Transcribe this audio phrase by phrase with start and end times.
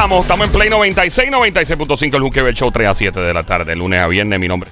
[0.00, 3.76] estamos, estamos en Play 96, 96.5, el Juquebel Show 3 a 7 de la tarde,
[3.76, 4.70] lunes a viernes, mi nombre.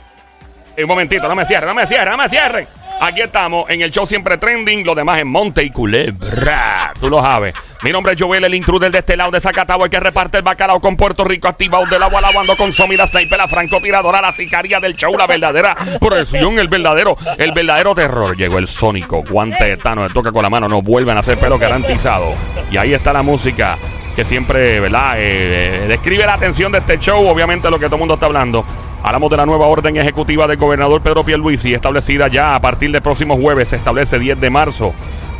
[0.78, 2.66] Un momentito, no me cierre, no me cierre, no me cierre.
[2.98, 6.94] Aquí estamos en el show siempre trending, lo demás en Monte y Culebra.
[6.98, 7.54] Tú lo sabes.
[7.82, 10.44] Mi nombre es Joel, el intruder de este lado de Zacatau, el que reparte el
[10.44, 14.80] bacalao con Puerto Rico, activado del agua lavando con la sniper, la francotiradora, la sicaria
[14.80, 18.34] del show, la verdadera presión, el verdadero, el verdadero terror.
[18.34, 21.58] Llegó el sónico, guante de Tano, toca con la mano, no vuelven a hacer pelo
[21.58, 22.32] garantizado.
[22.70, 23.76] Y ahí está la música
[24.18, 25.12] que siempre, ¿verdad?
[25.16, 28.26] Eh, eh, describe la atención de este show, obviamente lo que todo el mundo está
[28.26, 28.64] hablando.
[29.00, 33.00] Hablamos de la nueva orden ejecutiva del gobernador Pedro Pierluisi, establecida ya a partir del
[33.00, 34.92] próximo jueves, se establece 10 de marzo.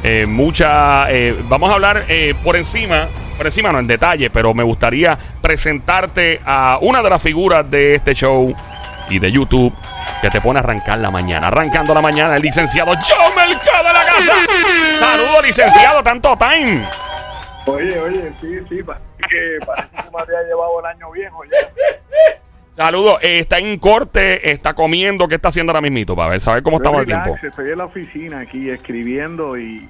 [0.04, 1.08] Eh, mucha,
[1.48, 2.06] vamos a hablar
[2.44, 7.20] por encima, por encima no en detalle, pero me gustaría presentarte a una de las
[7.20, 8.54] figuras de este show
[9.10, 9.74] y de YouTube
[10.22, 11.48] que te pone a arrancar la mañana.
[11.48, 14.32] Arrancando la mañana, el licenciado Joe Mercado de la casa.
[15.00, 17.07] Saludos, licenciado, tanto time.
[17.68, 21.68] Oye, oye, sí, sí, parece que, parece que me había llevado el año viejo ya.
[22.76, 26.14] Saludos, eh, está en corte, está comiendo, ¿qué está haciendo ahora mismito?
[26.14, 27.46] Para ver, saber cómo estamos Relax, tiempo.
[27.46, 29.88] Estoy en la oficina aquí escribiendo y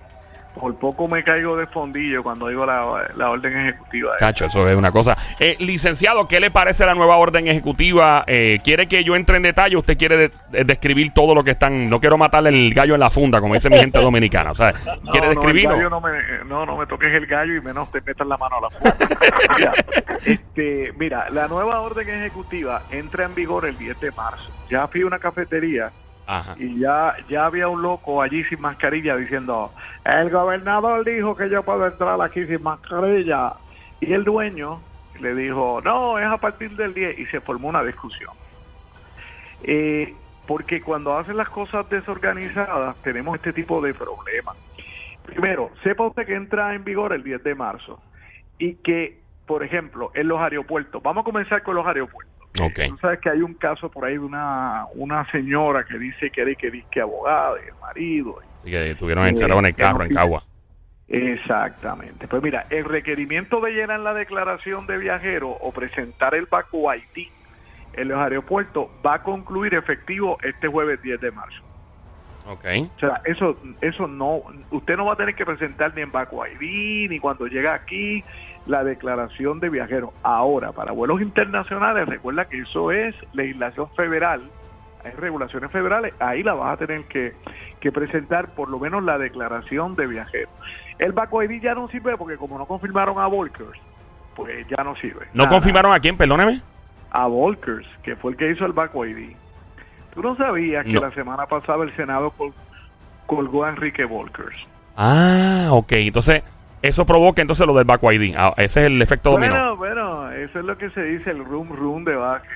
[0.58, 4.12] por poco me caigo de fondillo cuando digo la, la orden ejecutiva.
[4.18, 5.16] Cacho, eso es una cosa.
[5.40, 8.24] Eh, licenciado, ¿qué le parece la nueva orden ejecutiva?
[8.26, 9.76] Eh, ¿Quiere que yo entre en detalle?
[9.76, 11.88] ¿Usted quiere de- de- describir todo lo que están?
[11.88, 14.50] No quiero matarle el gallo en la funda, como dice mi gente dominicana.
[14.50, 14.72] O sea,
[15.12, 15.88] ¿quiere no, describirlo?
[15.90, 16.10] no, me,
[16.46, 18.68] no, no me toques el gallo y menos te metas la mano a la
[19.56, 19.72] mira,
[20.24, 24.50] este, mira, la nueva orden ejecutiva entra en vigor el 10 de marzo.
[24.70, 25.90] Ya fui a una cafetería
[26.58, 29.72] Y ya ya había un loco allí sin mascarilla diciendo
[30.04, 33.54] el gobernador dijo que yo puedo entrar aquí sin mascarilla
[34.00, 34.80] y el dueño
[35.20, 38.32] le dijo no es a partir del 10 y se formó una discusión.
[39.62, 40.14] Eh,
[40.46, 44.56] porque cuando hacen las cosas desorganizadas tenemos este tipo de problemas.
[45.24, 48.02] Primero sepa usted que entra en vigor el 10 de marzo
[48.58, 52.80] y que por ejemplo en los aeropuertos vamos a comenzar con los aeropuertos Ok.
[52.88, 56.42] Tú sabes que hay un caso por ahí de una, una señora que dice que
[56.42, 58.38] era que dice abogada y el marido.
[58.60, 60.42] Así que estuvieron encerrados en el carro, en Cagua.
[61.08, 62.28] Exactamente.
[62.28, 67.28] Pues mira, el requerimiento de llenar la declaración de viajero o presentar el Baco ID
[67.94, 71.62] en los aeropuertos va a concluir efectivo este jueves 10 de marzo.
[72.46, 72.64] Ok.
[72.96, 76.46] O sea, eso, eso no, usted no va a tener que presentar ni en Baco
[76.46, 78.22] ID ni cuando llega aquí
[78.68, 80.12] la declaración de viajero.
[80.22, 84.42] Ahora, para vuelos internacionales, recuerda que eso es legislación federal,
[85.04, 87.32] hay regulaciones federales, ahí la vas a tener que,
[87.80, 90.50] que presentar por lo menos la declaración de viajero.
[90.98, 93.78] El Baco ID ya no sirve porque como no confirmaron a Volkers,
[94.36, 95.26] pues ya no sirve.
[95.32, 95.48] ¿No Nada.
[95.56, 96.16] confirmaron a quién?
[96.16, 96.60] Perdóneme.
[97.10, 99.34] A Volkers, que fue el que hizo el Baco ID.
[100.14, 102.52] ¿Tú no sabías que la semana pasada el Senado col-
[103.26, 104.56] colgó a Enrique Volkers?
[104.96, 105.92] Ah, ok.
[105.92, 106.42] Entonces,
[106.82, 108.34] eso provoca entonces lo del Back ID.
[108.36, 109.76] Ah, ese es el efecto dominó.
[109.76, 112.50] Bueno, bueno, eso es lo que se dice el room room de Vázquez.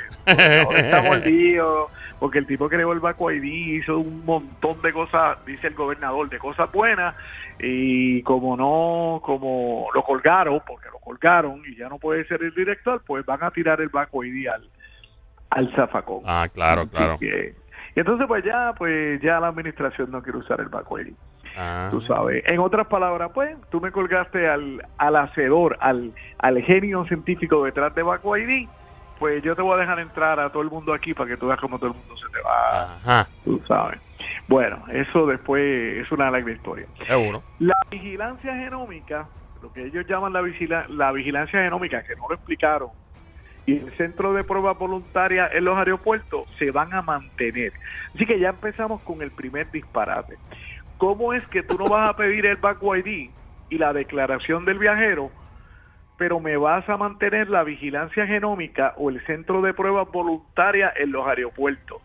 [0.67, 1.89] Ahora está mordido
[2.21, 3.43] porque el tipo creó el Baco ID,
[3.81, 7.17] hizo un montón de cosas, dice el gobernador, de cosas buenas
[7.59, 12.55] y como no, como lo colgaron, porque lo colgaron y ya no puede ser el
[12.55, 14.69] director, pues van a tirar el Baco ID al,
[15.51, 16.21] al zafacón.
[16.25, 17.19] Ah, claro, claro.
[17.19, 17.57] que-
[17.95, 21.13] y entonces pues ya, pues ya la administración no quiere usar el Baco ID
[21.57, 21.89] Ah.
[21.91, 22.43] tú sabes.
[22.47, 27.95] En otras palabras, pues, tú me colgaste al, al hacedor, al, al genio científico detrás
[27.95, 28.69] de Baco ID,
[29.19, 31.47] pues yo te voy a dejar entrar a todo el mundo aquí para que tú
[31.47, 33.29] veas cómo todo el mundo se te va, Ajá.
[33.45, 34.01] tú sabes.
[34.49, 35.63] Bueno, eso después
[36.05, 36.87] es una larga historia.
[37.07, 37.43] Seguro.
[37.61, 39.29] La vigilancia genómica,
[39.63, 42.89] lo que ellos llaman la, vigila- la vigilancia genómica, que no lo explicaron,
[43.65, 47.73] y el centro de pruebas voluntarias en los aeropuertos se van a mantener.
[48.13, 50.37] Así que ya empezamos con el primer disparate.
[51.03, 53.29] ¿Cómo es que tú no vas a pedir el back ID
[53.71, 55.33] y la declaración del viajero,
[56.17, 61.11] pero me vas a mantener la vigilancia genómica o el centro de pruebas voluntarias en
[61.11, 62.01] los aeropuertos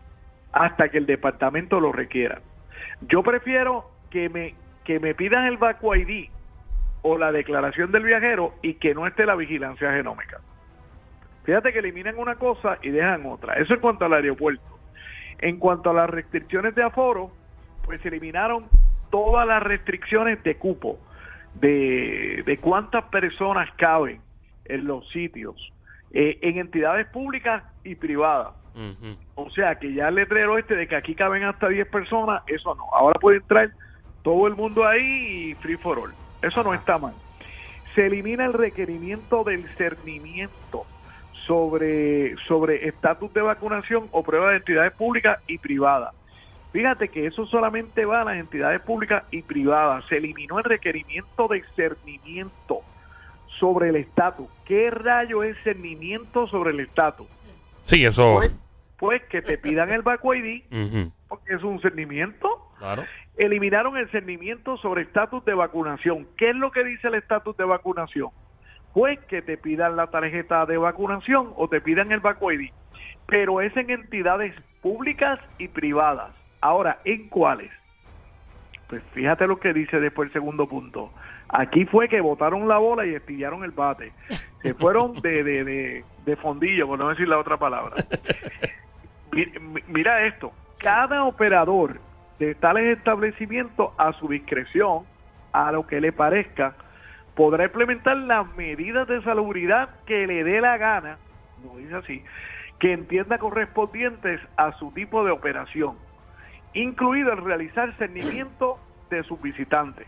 [0.50, 2.40] hasta que el departamento lo requiera?
[3.02, 6.30] Yo prefiero que me que me pidan el back ID
[7.02, 10.40] o la declaración del viajero y que no esté la vigilancia genómica.
[11.44, 13.60] Fíjate que eliminan una cosa y dejan otra.
[13.60, 14.76] Eso en cuanto al aeropuerto.
[15.38, 17.30] En cuanto a las restricciones de aforo,
[17.84, 18.66] pues se eliminaron
[19.10, 20.98] todas las restricciones de cupo,
[21.54, 24.20] de, de cuántas personas caben
[24.64, 25.72] en los sitios,
[26.12, 28.54] eh, en entidades públicas y privadas.
[29.34, 32.76] O sea que ya el letrero este de que aquí caben hasta 10 personas, eso
[32.76, 32.84] no.
[32.92, 33.72] Ahora puede entrar
[34.22, 36.12] todo el mundo ahí y free for all.
[36.42, 37.14] Eso no está mal.
[37.96, 40.86] Se elimina el requerimiento del cernimiento
[41.46, 46.14] sobre sobre estatus de vacunación o prueba de entidades públicas y privadas.
[46.78, 50.04] Fíjate que eso solamente va a las entidades públicas y privadas.
[50.08, 52.82] Se eliminó el requerimiento de cernimiento
[53.58, 54.46] sobre el estatus.
[54.64, 57.26] ¿Qué rayo es cernimiento sobre el estatus?
[57.82, 58.36] Sí, eso.
[58.36, 58.56] Pues,
[58.96, 60.62] pues que te pidan el Baco ID,
[61.26, 62.70] porque es un cernimiento.
[62.78, 63.04] Claro.
[63.36, 66.28] Eliminaron el cernimiento sobre estatus de vacunación.
[66.36, 68.28] ¿Qué es lo que dice el estatus de vacunación?
[68.94, 72.70] Pues que te pidan la tarjeta de vacunación o te pidan el Baco ID.
[73.26, 76.38] Pero es en entidades públicas y privadas.
[76.60, 77.70] Ahora, ¿en cuáles?
[78.88, 81.12] Pues fíjate lo que dice después el segundo punto.
[81.50, 84.12] Aquí fue que botaron la bola y estillaron el bate.
[84.62, 87.96] Se fueron de, de, de, de fondillo, por no decir la otra palabra.
[89.32, 92.00] Mi- mi- Mira esto, cada operador
[92.38, 95.04] de tales establecimientos a su discreción,
[95.52, 96.74] a lo que le parezca,
[97.34, 101.18] podrá implementar las medidas de salubridad que le dé la gana,
[101.64, 102.24] no dice así,
[102.78, 105.96] que entienda correspondientes a su tipo de operación,
[106.82, 108.78] incluido el realizar cernimiento
[109.10, 110.06] de sus visitantes.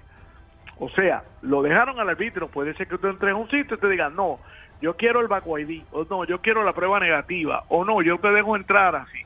[0.78, 2.48] O sea, lo dejaron al arbitrio.
[2.48, 4.38] Puede ser que tú entres a un sitio y te digan, no,
[4.80, 8.18] yo quiero el Baco ID, o no, yo quiero la prueba negativa, o no, yo
[8.18, 9.22] te dejo entrar así.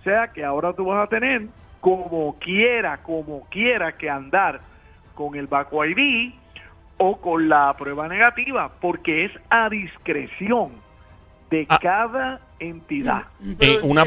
[0.00, 1.46] O sea que ahora tú vas a tener
[1.80, 4.60] como quiera, como quiera que andar
[5.14, 6.32] con el Baco ID
[6.98, 10.72] o con la prueba negativa, porque es a discreción
[11.50, 11.78] de Ah.
[11.80, 13.24] cada entidad.
[13.58, 14.04] Eh, una,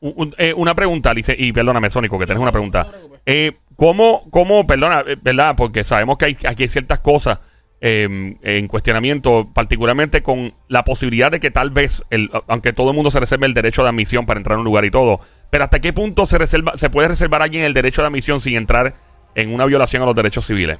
[0.00, 2.86] un- eh, una pregunta, Alice, y perdóname, Sónico, que tienes una pregunta.
[3.26, 5.54] Eh, ¿cómo, ¿Cómo, perdona, eh, verdad?
[5.56, 7.38] Porque sabemos que hay, aquí hay ciertas cosas
[7.80, 12.96] eh, en cuestionamiento, particularmente con la posibilidad de que tal vez, el, aunque todo el
[12.96, 15.20] mundo se reserve el derecho de admisión para entrar a un lugar y todo,
[15.50, 18.40] pero ¿hasta qué punto se, reserva, se puede reservar a alguien el derecho de admisión
[18.40, 18.94] sin entrar
[19.34, 20.78] en una violación a los derechos civiles?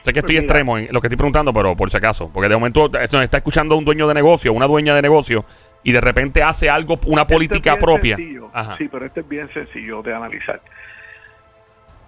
[0.00, 2.50] Sé que estoy Pues extremo en lo que estoy preguntando, pero por si acaso, porque
[2.50, 5.46] de momento eh, nos está escuchando un dueño de negocio, una dueña de negocio,
[5.84, 8.16] y de repente hace algo, una es política propia.
[8.52, 8.76] Ajá.
[8.78, 10.60] Sí, pero este es bien sencillo de analizar.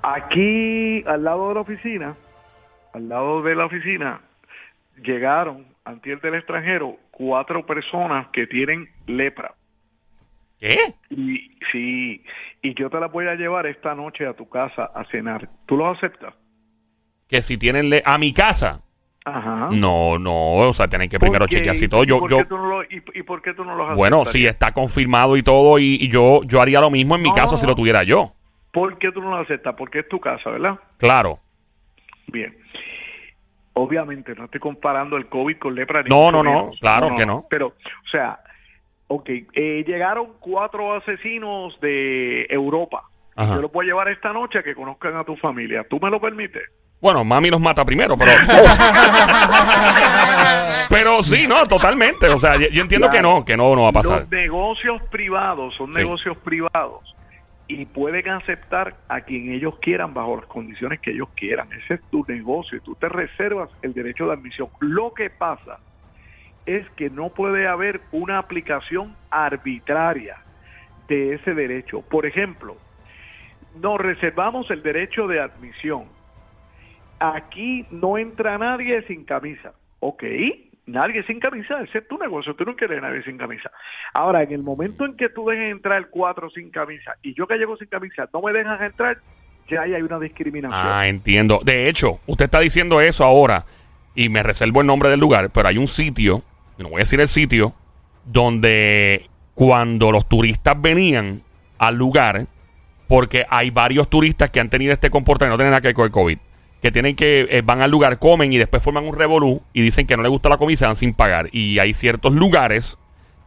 [0.03, 2.17] Aquí, al lado de la oficina,
[2.93, 4.21] al lado de la oficina,
[5.03, 9.55] llegaron, antes del extranjero, cuatro personas que tienen lepra.
[10.59, 10.79] ¿Qué?
[11.11, 12.25] Y sí,
[12.63, 15.49] y yo te las voy a llevar esta noche a tu casa a cenar.
[15.67, 16.35] ¿Tú lo aceptas?
[17.29, 18.83] Que si tienen le- a mi casa.
[19.29, 19.69] Ajá.
[19.73, 22.05] No, no, o sea, tienen que primero chequear si todo.
[22.05, 23.97] ¿Y Yo, por yo, qué tú no lo- y, y por qué tú no los
[23.97, 24.33] bueno, aceptarías?
[24.33, 27.35] si está confirmado y todo, y, y yo, yo haría lo mismo en mi No,
[27.35, 28.33] caso si lo tuviera yo.
[28.73, 29.75] ¿Por qué tú no lo aceptas?
[29.77, 30.79] Porque es tu casa, ¿verdad?
[30.99, 31.41] Claro.
[32.29, 32.57] Bien.
[33.73, 36.03] Obviamente, no estoy comparando el COVID con lepra.
[36.03, 37.47] ni No, no, no, claro que no.
[37.51, 38.39] Pero, o sea,
[39.09, 43.03] ok, eh, llegaron cuatro asesinos de Europa.
[43.35, 43.57] Ajá.
[43.57, 45.85] Yo los voy a llevar esta noche a que conozcan a tu familia.
[45.91, 46.63] ¿Tú me lo permites?
[47.01, 48.33] Bueno, mami los mata primero, pero.
[50.89, 52.29] pero sí, no, totalmente.
[52.29, 54.21] O sea, yo, yo entiendo que no, que no, no va a pasar.
[54.21, 55.99] Los negocios privados son Sí.
[55.99, 57.15] negocios privados
[57.69, 61.69] y pueden aceptar a quien ellos quieran bajo las condiciones que ellos quieran.
[61.73, 64.69] Ese es tu negocio y tú te reservas el derecho de admisión.
[64.81, 65.79] Lo que pasa
[66.65, 70.37] es que no puede haber una aplicación arbitraria
[71.09, 72.03] de ese derecho.
[72.03, 72.77] Por ejemplo,
[73.81, 76.05] nos reservamos el derecho de admisión.
[77.19, 79.73] Aquí no entra nadie sin camisa.
[80.01, 80.23] Ok,
[80.87, 83.71] nadie sin camisa, ese es tu negocio, tú no quieres nadie sin camisa.
[84.13, 87.57] Ahora, en el momento en que tú dejes entrar cuatro sin camisa y yo que
[87.57, 89.19] llego sin camisa no me dejas entrar,
[89.69, 90.81] ya hay una discriminación.
[90.81, 91.61] Ah, entiendo.
[91.65, 93.65] De hecho, usted está diciendo eso ahora
[94.15, 96.43] y me reservo el nombre del lugar, pero hay un sitio,
[96.79, 97.75] no voy a decir el sitio,
[98.25, 101.43] donde cuando los turistas venían
[101.79, 102.47] al lugar,
[103.09, 106.05] porque hay varios turistas que han tenido este comportamiento, no tienen nada que ver con
[106.07, 106.39] el COVID,
[106.87, 110.07] que tienen que, eh, van al lugar, comen y después forman un revolú y dicen
[110.07, 111.49] que no les gusta la comida se van sin pagar.
[111.51, 112.97] Y hay ciertos lugares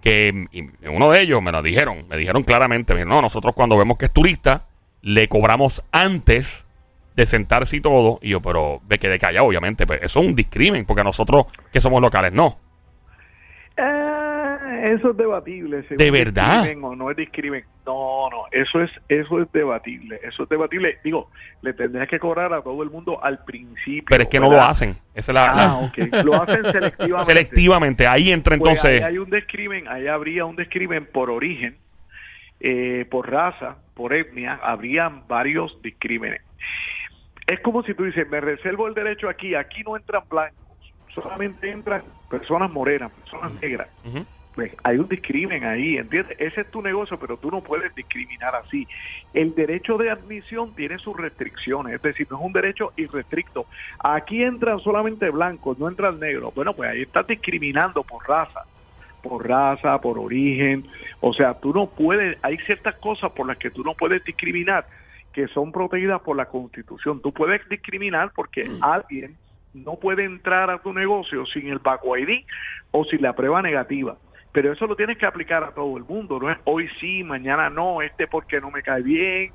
[0.01, 0.47] que,
[0.91, 3.97] uno de ellos me lo dijeron, me dijeron claramente, me dijeron, no, nosotros cuando vemos
[3.97, 4.65] que es turista,
[5.01, 6.67] le cobramos antes
[7.15, 8.19] de sentarse y todo.
[8.21, 11.45] Y yo, pero ve que de callado, obviamente, pues eso es un discrimen, porque nosotros
[11.71, 12.57] que somos locales, no.
[14.81, 15.83] Eso es debatible.
[15.87, 16.63] si ¿De verdad?
[16.63, 17.63] discrimen o no es discrimen.
[17.85, 20.19] No, no, eso es, eso es debatible.
[20.23, 20.99] Eso es debatible.
[21.03, 21.29] Digo,
[21.61, 24.05] le tendrías que cobrar a todo el mundo al principio.
[24.07, 24.95] Pero es que no lo hacen.
[25.13, 25.91] Esa es la, Ah.
[26.23, 27.25] Lo hacen selectivamente.
[27.31, 28.07] selectivamente.
[28.07, 29.01] Ahí entra Pues entonces.
[29.01, 31.75] ahí hay un discrimen, ahí habría un discrimen por origen,
[32.59, 36.41] eh, por raza, por etnia, habrían varios discrímenes.
[37.47, 40.59] Es como si tú dices, me reservo el derecho aquí, aquí no entran blancos,
[41.15, 43.87] solamente entran personas morenas, personas negras.
[44.05, 44.23] Ujú.
[44.59, 46.35] Pues hay un discrimen ahí, ¿entiendes?
[46.37, 48.85] Ese es tu negocio, pero tú no puedes discriminar así.
[49.33, 53.67] El derecho de admisión tiene sus restricciones, es decir, no es un derecho irrestricto.
[53.99, 56.53] Aquí entran solamente blancos, no entran negros.
[56.53, 58.65] Bueno, pues ahí estás discriminando por raza,
[59.23, 60.85] por raza, por origen.
[61.21, 64.85] O sea, tú no puedes, hay ciertas cosas por las que tú no puedes discriminar
[65.31, 67.21] que son protegidas por la Constitución.
[67.21, 69.37] Tú puedes discriminar porque alguien
[69.73, 72.43] no puede entrar a tu negocio sin el ID
[72.91, 74.17] o sin la prueba negativa.
[74.51, 77.69] Pero eso lo tienes que aplicar a todo el mundo, no es hoy sí, mañana
[77.69, 79.51] no, este porque no me cae bien.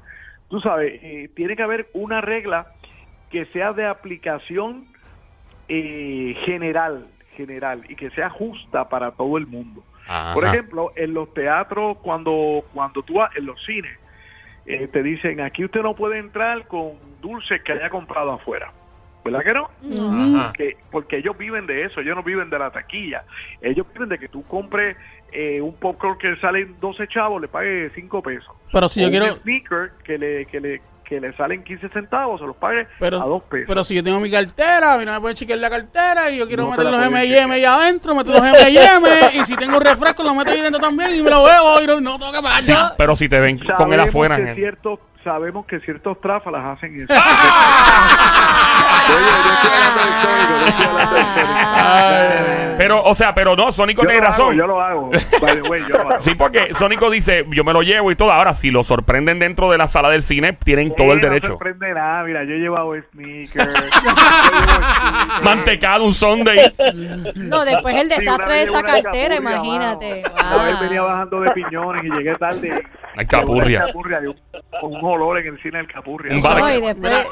[0.48, 2.68] Tú sabes, eh, tiene que haber una regla
[3.30, 4.86] que sea de aplicación
[5.68, 9.82] eh, general, general y que sea justa para todo el mundo.
[10.06, 10.34] Ajá.
[10.34, 13.98] Por ejemplo, en los teatros, cuando, cuando tú vas, en los cines,
[14.66, 18.72] eh, te dicen, aquí usted no puede entrar con dulces que haya comprado afuera.
[19.24, 20.52] ¿Verdad que no?
[20.52, 23.24] Que- porque ellos viven de eso, ellos no viven de la taquilla.
[23.62, 24.96] Ellos viven de que tú compres
[25.32, 28.54] eh, un popcorn que sale 12 chavos, le pague 5 pesos.
[28.72, 29.36] Pero si yo O un quiero.
[29.36, 33.24] sneaker que le, que le, que le salen 15 centavos, se los pague Pero, a
[33.26, 33.66] 2 pesos.
[33.68, 36.38] pero si yo tengo mi cartera, a mí no me pueden chequear la cartera y
[36.38, 39.84] yo quiero No meter los M&M ahí adentro, meto los M&M y si tengo un
[39.84, 42.42] refresco lo meto ahí dentro también y me lo bebo y no, no tengo que
[42.42, 42.92] pagar.
[42.96, 44.36] Pero si te ven con él sabemos afuera.
[44.36, 47.12] que ciertos sabemos que ciertos tráfalas hacen eso.
[52.76, 54.56] Pero, o sea, pero no, Sónico tiene razón.
[54.56, 55.10] yo lo hago.
[56.20, 58.32] Sí, porque Sónico dice, yo me lo llevo y todo.
[58.32, 61.28] Ahora, si lo sorprenden dentro de la sala del cine, tienen todo el Eh, No
[61.28, 61.46] derecho.
[61.48, 63.68] sorprende nada, mira, yo he llevado sneakers.
[65.42, 66.58] Mantecado, un Sunday.
[67.36, 70.22] No, después el desastre de esa cartera, imagínate.
[70.34, 72.82] Una vez venía bajando de piñones y llegué tarde.
[73.16, 73.86] Ay, capurria.
[73.94, 74.34] Un-
[74.80, 76.32] con un olor en el cine del capurria.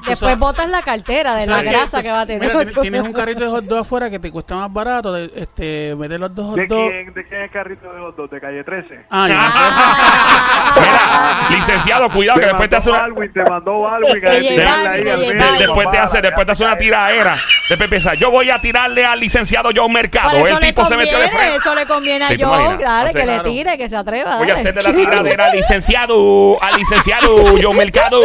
[0.06, 2.42] Después, botas la cartera de la grasa que va a tener.
[2.42, 5.30] mira, tienes, tienes un carrito de hot dog afuera que te cuesta más barato, de,
[5.36, 6.90] este, meter los dos hot ¿De dogs.
[6.92, 8.30] quién, ¿De quién es el carrito de los dos?
[8.30, 9.06] ¿De calle 13?
[9.10, 10.80] Ah, ya.
[10.80, 13.06] Mira, licenciado, cuidado que después te hace una...
[13.32, 17.36] Te mandó a De de después te hace, después te hace una tiraera.
[17.68, 20.36] Después empieza, yo voy a tirarle al licenciado John Mercado.
[20.36, 21.56] Eso El le tipo se metió de conviene, frente.
[21.56, 22.78] eso le conviene a Sí, ¿te Joe, imaginas?
[22.80, 24.36] dale, que le tire, que se atreva.
[24.38, 24.60] Voy a dale.
[24.70, 28.20] hacerle la tiradera al licenciado, al licenciado John Mercado.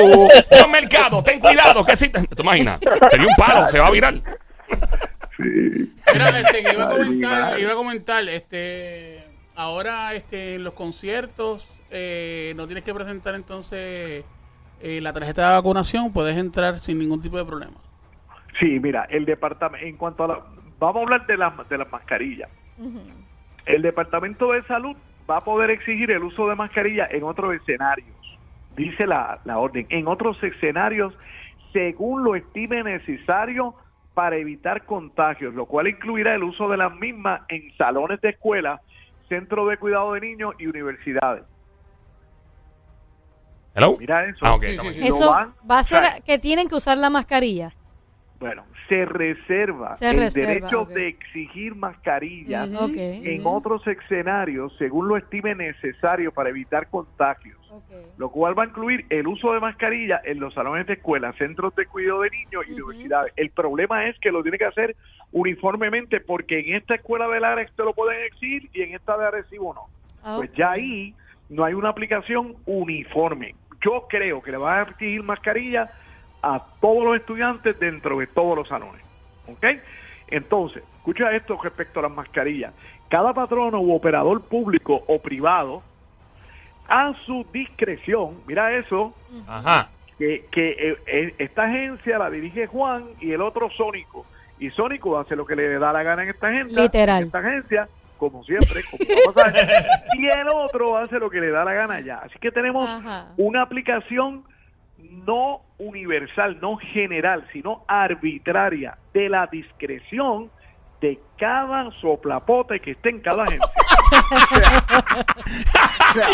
[0.51, 2.21] John Mercado, ten cuidado, que si te...
[2.27, 4.13] ¿Te Sería un palo, se va a virar.
[5.39, 7.61] Mira, este, que iba a comentar, madre.
[7.61, 9.23] iba a comentar, este,
[9.55, 14.23] ahora, este, en los conciertos, eh, no tienes que presentar entonces
[14.81, 17.77] eh, la tarjeta de vacunación, puedes entrar sin ningún tipo de problema.
[18.59, 20.39] Sí, mira, el departamento, en cuanto a la,
[20.77, 22.49] vamos a hablar de las, de las mascarillas.
[23.65, 24.95] El Departamento de Salud
[25.29, 28.15] va a poder exigir el uso de mascarilla en otros escenarios,
[28.75, 31.13] dice la, la orden, en otros escenarios
[31.73, 33.75] según lo estime necesario
[34.13, 38.81] para evitar contagios, lo cual incluirá el uso de las mismas en salones de escuela,
[39.29, 41.43] centros de cuidado de niños y universidades.
[43.75, 43.95] Hello.
[43.99, 44.39] Mira eso.
[44.41, 45.07] Ah, ok, Sí, estamos sí, aquí.
[45.07, 45.09] sí.
[45.11, 47.73] Lo Eso van- va a ser o sea, que tienen que usar la mascarilla.
[48.39, 55.17] Bueno, se reserva Se el reserva, derecho de exigir mascarillas en otros escenarios según lo
[55.17, 57.57] estime necesario para evitar contagios,
[58.17, 61.75] lo cual va a incluir el uso de mascarilla en los salones de escuela, centros
[61.75, 63.33] de cuidado de niños y universidades.
[63.35, 64.95] El problema es que lo tiene que hacer
[65.31, 69.25] uniformemente porque en esta escuela de Lares te lo pueden exigir y en esta de
[69.25, 69.87] Arecibo no.
[70.23, 71.13] Ah, Pues ya ahí
[71.49, 73.55] no hay una aplicación uniforme.
[73.81, 75.91] Yo creo que le van a exigir mascarilla
[76.41, 79.01] a todos los estudiantes dentro de todos los salones.
[79.47, 79.65] ¿Ok?
[80.29, 82.73] Entonces, escucha esto respecto a las mascarillas.
[83.09, 85.81] Cada patrono u operador público o privado,
[86.89, 89.13] a su discreción, mira eso,
[89.47, 89.89] Ajá.
[90.17, 94.25] que, que eh, eh, esta agencia la dirige Juan y el otro Sónico.
[94.59, 96.81] Y Sónico hace lo que le da la gana en esta agencia.
[96.81, 97.21] Literal.
[97.21, 99.33] en esta agencia, como siempre, como
[100.17, 102.17] y el otro hace lo que le da la gana ya.
[102.19, 103.27] Así que tenemos Ajá.
[103.37, 104.43] una aplicación
[105.25, 110.49] no universal, no general, sino arbitraria de la discreción
[111.01, 113.71] de cada soplapote que esté en cada agencia.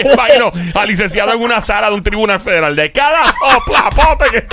[0.14, 4.48] Imagino al licenciado en una sala de un tribunal federal de cada soplapote que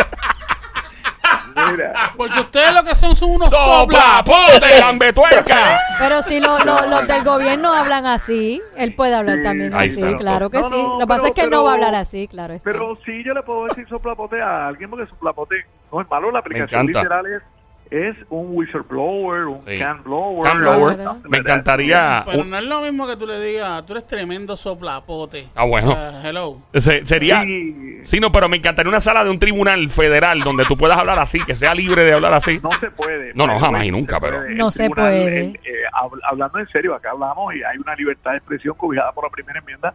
[1.73, 4.81] Mira, Porque ustedes lo que son son unos soplapote, soplapotes.
[4.81, 5.79] lambetuerca.
[5.99, 9.91] Pero si lo- lo- los del gobierno hablan así, él puede hablar Sí, también ahí
[9.91, 10.17] así, está.
[10.19, 10.83] claro que No, sí.
[10.83, 12.55] no, Lo que pasa pero- es que él no va a pero- hablar así, claro.
[12.55, 12.71] está.
[12.71, 15.57] Pero sí yo le puedo decir soplapote a alguien porque soplapote
[15.93, 17.01] no es malo, la aplicación encanta.
[17.03, 17.43] literal es,
[17.91, 19.79] es un whistleblower, un Sí.
[19.79, 20.45] can blower.
[20.49, 20.95] Can blower.
[20.97, 21.17] Claro.
[21.29, 22.23] Me encantaría.
[22.27, 25.49] Pero un- no es lo mismo que tú le digas, tú eres tremendo soplapote.
[25.55, 25.97] Ah, bueno.
[26.25, 26.59] Hello.
[26.75, 27.43] se- sería.
[27.43, 30.97] Sí, Sí, no, pero me encantaría una sala de un tribunal federal donde tú puedas
[30.97, 32.59] hablar así, que sea libre de hablar así.
[32.63, 33.33] no se puede.
[33.35, 34.55] No, no, jamás y nunca, pero- puede.
[34.55, 35.41] No se puede.
[35.41, 35.61] el, eh,
[35.93, 39.31] hab- hablando en serio, acá hablamos y hay una libertad de expresión cobijada por la
[39.31, 39.93] primera enmienda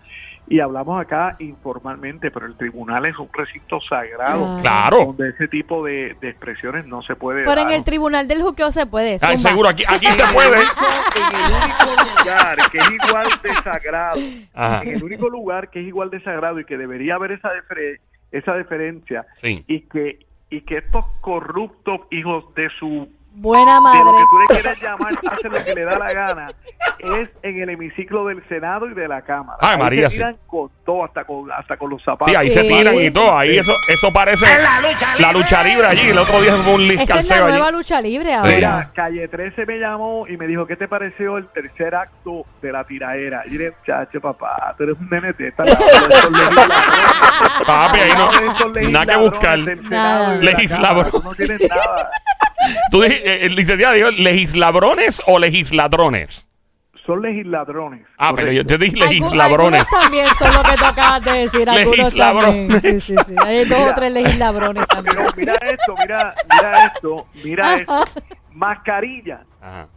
[0.47, 4.45] y hablamos acá informalmente, pero el tribunal es un recinto sagrado.
[4.45, 4.59] Ah.
[4.61, 5.05] Claro.
[5.07, 7.75] Donde ese tipo de, de expresiones no se puede Pero en dar.
[7.77, 9.17] el tribunal del juqueo se puede.
[9.21, 10.57] Ay, seguro, aquí, aquí se puede.
[10.57, 14.19] en el único lugar que es igual de sagrado,
[14.53, 14.81] Ajá.
[14.83, 17.99] en el único lugar que es igual de sagrado y que debería haber esa defer-
[18.31, 19.63] esa diferencia Sí.
[19.67, 20.19] y que
[20.51, 24.17] y que estos corruptos hijos de su Buena de lo madre.
[24.17, 26.47] que tú le quieras llamar, hace lo que le da la gana,
[26.99, 29.57] es en el hemiciclo del Senado y de la Cámara.
[29.61, 32.29] Ay, Ahí María, se tiran con todo, hasta con, hasta con los zapatos.
[32.29, 32.55] Sí, ahí Sí.
[32.55, 33.37] se tiran y todo.
[33.37, 34.45] Ahí eso, eso parece
[35.19, 36.09] la lucha libre allí.
[36.09, 37.53] El otro día fue un Esa es la liscanceo allí.
[37.57, 38.33] nueva lucha libre Sí.
[38.33, 38.55] ahora.
[38.55, 42.71] Mira, Calle 13 me llamó y me dijo, ¿qué te pareció el tercer acto de
[42.71, 43.43] la tiraera?
[43.47, 45.63] Y le dije, chacho, papá, tú eres un nene de esta.
[47.65, 49.57] Papi, ahí no- nada que buscar.
[49.59, 51.23] Legislador.
[51.23, 52.09] No tienes nada.
[52.91, 56.47] Tú dijiste, eh, el licenciado dijo, ¿legisladrones o legisladrones?
[57.05, 58.01] Son legisladrones.
[58.17, 59.81] Ah, pero yo te dije legisladrones.
[59.81, 61.69] Algunos también son lo que tú acabas de decir.
[61.69, 62.67] Algunos Legislabrones.
[62.67, 63.01] también.
[63.01, 63.35] Sí, sí, sí.
[63.43, 65.15] Hay dos o tres legislabrones también.
[65.15, 68.03] Pero mira esto, mira, mira esto, mira esto.
[68.53, 69.41] Mascarilla.
[69.61, 69.87] Ajá.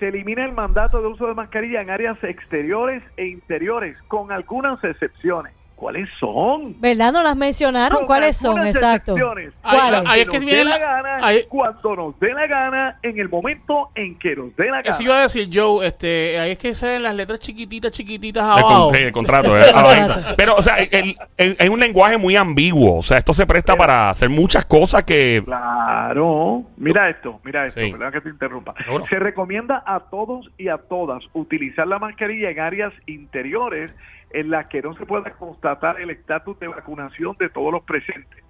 [0.00, 4.82] Se elimina el mandato de uso de mascarilla en áreas exteriores e interiores, con algunas
[4.82, 5.52] excepciones.
[5.82, 6.80] ¿Cuáles son?
[6.80, 7.10] ¿Verdad?
[7.12, 7.98] No las mencionaron.
[7.98, 8.64] Con ¿Cuáles son?
[8.64, 9.16] Exacto.
[9.16, 9.52] excepciones.
[9.64, 10.10] Ahí- ¿Cuáles?
[10.10, 12.46] ahí es Que que nos viene dé la la- gana, ahí- cuando nos dé la
[12.46, 14.90] gana, en el momento en que nos dé la gana.
[14.90, 18.90] Eso iba a decir Joe, este, ahí es que salen las letras chiquititas, chiquititas abajo.
[18.90, 19.62] con- de contrato, eh.
[20.36, 22.98] Pero, o sea, el- el- es un lenguaje muy ambiguo.
[22.98, 25.42] O sea, esto se presta para hacer muchas cosas que.
[25.44, 26.62] Claro.
[26.76, 27.90] Mira esto, mira esto, Sí.
[27.90, 28.74] perdón que te interrumpa.
[28.84, 29.04] Seguro.
[29.08, 33.92] Se recomienda a todos y a todas utilizar la mascarilla en áreas interiores
[34.32, 38.42] en las que no se pueda constatar el estatus de vacunación de todos los presentes.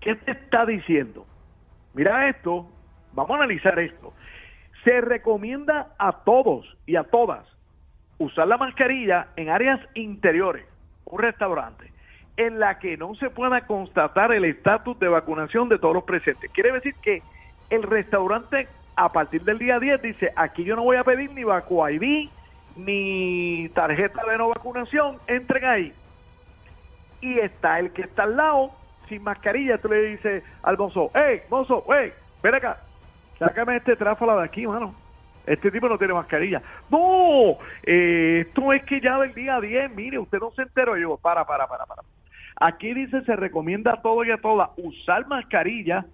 [0.00, 1.26] ¿Qué te está diciendo?
[1.94, 2.68] Mira esto,
[3.12, 4.12] vamos a analizar esto.
[4.84, 7.46] Se recomienda a todos y a todas
[8.18, 10.66] usar la mascarilla en áreas interiores,
[11.04, 11.92] un restaurante,
[12.36, 16.50] en la que no se pueda constatar el estatus de vacunación de todos los presentes.
[16.52, 17.22] Quiere decir que
[17.70, 21.44] el restaurante a partir del día 10 dice, aquí yo no voy a pedir ni
[21.44, 22.28] vacu ID
[22.76, 25.92] ni tarjeta de no vacunación, entren ahí.
[27.20, 28.72] Y está el que está al lado
[29.08, 32.12] sin mascarilla, tú le dices al mozo, hey, mozo, hey,
[32.42, 32.78] ven acá,
[33.38, 34.94] sácame este tráfala de aquí, mano.
[35.46, 36.62] Este tipo no tiene mascarilla.
[36.88, 40.96] No, eh, esto es que ya del día 10, mire, usted no se enteró.
[40.96, 42.02] Yo, para, para, para, para.
[42.56, 46.06] Aquí dice, se recomienda a todos y a todas usar mascarilla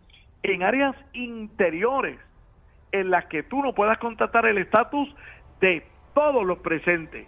[0.42, 2.18] en áreas interiores
[2.92, 5.14] en las que tú no puedas constatar el estatus
[5.60, 7.26] de todos los presentes.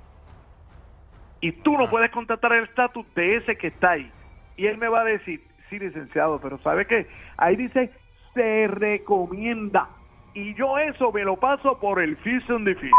[1.41, 4.11] Y tú no puedes constatar el estatus de ese que está ahí.
[4.57, 7.07] Y él me va a decir, sí, licenciado, pero ¿sabe qué?
[7.39, 7.91] Ahí dice,
[8.35, 9.89] se recomienda.
[10.35, 12.93] Y yo eso me lo paso por el fis and the fis.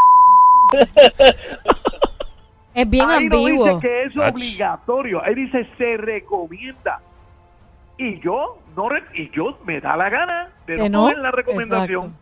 [2.73, 3.65] Es bien Ahí no ambiguo.
[3.75, 5.21] dice que es obligatorio.
[5.23, 7.01] Ahí dice, se recomienda.
[7.97, 12.15] Y yo, no re- y yo me da la gana de no, no, la recomendación.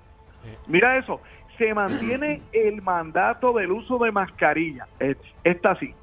[0.44, 0.64] exacto.
[0.68, 1.22] Mira eso,
[1.60, 4.88] se mantiene el mandato del uso de mascarilla.
[5.00, 5.94] Es- Está así,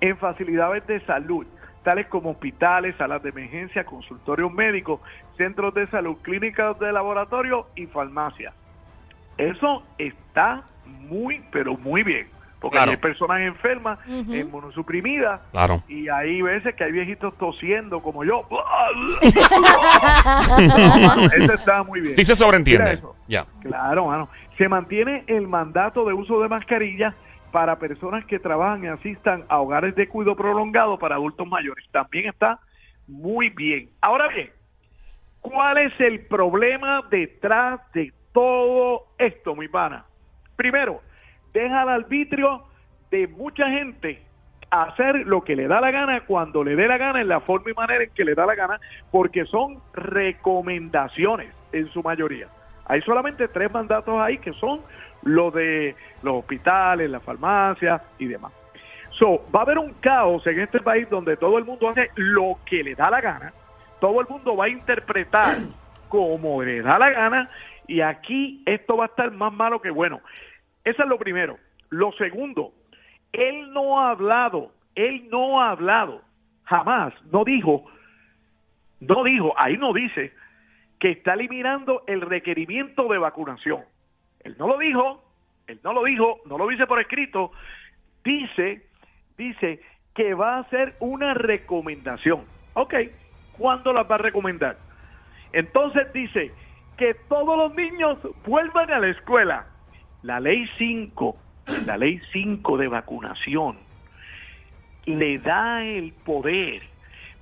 [0.00, 1.46] en facilidades de salud,
[1.82, 5.00] tales como hospitales, salas de emergencia, consultorios médicos,
[5.38, 8.52] centros de salud, clínicas de laboratorio y farmacias.
[9.38, 12.35] Eso está muy, pero muy bien.
[12.66, 12.90] Porque Claro.
[12.92, 14.34] hay personas enfermas, Ujú.
[14.34, 15.82] inmunosuprimidas, Claro.
[15.88, 18.42] y hay veces que hay viejitos tosiendo como yo.
[21.36, 22.14] Eso está muy bien.
[22.16, 22.94] Sí se sobreentiende.
[22.94, 23.16] eso.
[23.28, 23.46] Ya.
[23.62, 24.28] Claro, mano.
[24.58, 27.14] Se mantiene el mandato de uso de mascarilla
[27.52, 31.84] para personas que trabajan y asistan a hogares de cuidado prolongado para adultos mayores.
[31.90, 32.58] También está
[33.06, 33.90] muy bien.
[34.00, 34.50] Ahora bien,
[35.40, 40.04] ¿cuál es el problema detrás de todo esto, mi pana?
[40.56, 41.00] Primero,
[41.56, 42.64] deja al arbitrio
[43.10, 44.22] de mucha gente
[44.70, 47.70] hacer lo que le da la gana cuando le dé la gana en la forma
[47.70, 52.48] y manera en que le da la gana, porque son recomendaciones en su mayoría.
[52.84, 54.80] Hay solamente tres mandatos ahí que son
[55.22, 58.52] los de los hospitales, las farmacias y demás.
[59.18, 62.58] So, va a haber un caos en este país donde todo el mundo hace lo
[62.66, 63.52] que le da la gana,
[63.98, 65.56] todo el mundo va a interpretar
[66.08, 67.50] como le da la gana
[67.88, 70.20] y aquí esto va a estar más malo que bueno.
[70.86, 71.58] Eso es lo primero.
[71.90, 72.72] Lo segundo,
[73.32, 76.22] él no ha hablado, él no ha hablado,
[76.62, 77.84] jamás, no dijo,
[79.00, 80.32] no dijo, ahí no dice
[81.00, 83.82] que está eliminando el requerimiento de vacunación.
[84.44, 85.24] Él no lo dijo,
[85.66, 87.50] él no lo dijo, no lo dice por escrito,
[88.24, 88.86] dice,
[89.36, 89.80] dice
[90.14, 92.44] que va a hacer una recomendación.
[92.74, 92.94] Ok,
[93.58, 94.78] ¿cuándo las va a recomendar?
[95.52, 96.52] Entonces dice
[96.96, 99.66] que todos los niños vuelvan a la escuela.
[100.26, 101.36] La ley 5,
[101.86, 103.76] la ley 5 de vacunación,
[105.04, 106.82] le da el poder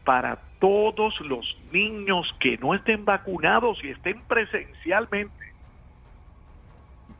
[0.04, 5.32] para todos los niños que no estén vacunados y estén presencialmente.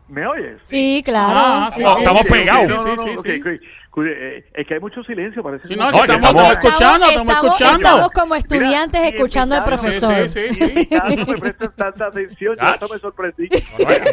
[0.07, 0.61] ¿Me oyes?
[0.65, 1.33] Sí, claro.
[1.35, 2.69] Ah, sí, sí, Oh, sí, estamos sí, sí, pegados.
[2.69, 3.59] No, no, no,
[4.03, 4.09] sí.
[4.11, 5.69] eh, es que hay mucho silencio, parece.
[5.69, 7.89] Sí, que no, que estamos, escuchando, estamos, escuchando.
[7.89, 10.29] Estamos como estudiantes Mira, escuchando al profesor.
[10.29, 13.49] Sí, sí, caso me prestan tanta atención, yo hasta me sorprendí.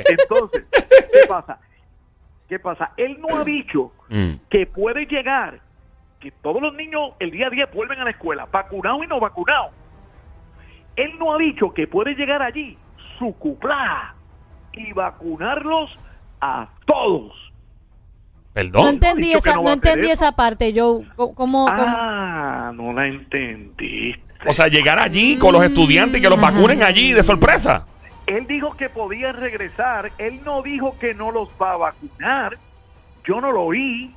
[0.09, 1.59] Entonces, ¿qué pasa?
[2.49, 2.91] ¿Qué pasa?
[2.97, 4.33] Él no ha dicho Mm.
[4.49, 5.61] que puede llegar,
[6.19, 9.19] que todos los niños el día a día vuelven a la escuela, vacunados y no
[9.21, 9.71] vacunados.
[10.97, 12.77] Él no ha dicho que puede llegar allí,
[13.17, 14.13] su cuplá,
[14.73, 15.89] y vacunarlos
[16.41, 17.33] a todos.
[18.53, 18.83] Perdón.
[18.83, 21.05] No entendí esa, no entendí esa parte, Joe.
[21.15, 24.21] ¿Cómo, cómo- Ah, no la entendiste.
[24.45, 26.51] O sea, llegar allí con los estudiantes y que los Ajá.
[26.51, 27.85] vacunen allí de sorpresa.
[28.25, 32.57] Él dijo que podía regresar, él no dijo que no los va a vacunar,
[33.25, 34.13] yo no lo oí,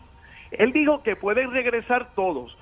[0.53, 2.57] él dijo que pueden regresar todos.